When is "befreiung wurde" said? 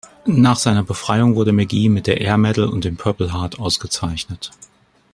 0.83-1.51